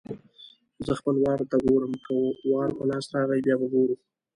زه 0.85 0.93
خپل 0.99 1.15
وار 1.23 1.39
ته 1.51 1.55
ګورم؛ 1.65 1.93
که 2.05 2.15
وار 2.51 2.69
په 2.77 2.83
لاس 2.89 3.05
راغی- 3.13 3.39
بیا 3.45 3.55
به 3.61 3.67
ګورو. 3.73 3.95